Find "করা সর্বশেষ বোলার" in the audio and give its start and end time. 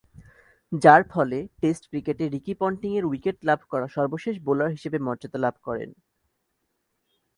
3.71-4.69